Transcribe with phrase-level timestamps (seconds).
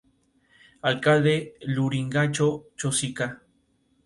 [0.81, 3.43] Alcalde de Lurigancho-Chosica.